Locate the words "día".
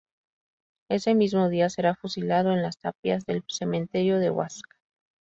1.49-1.69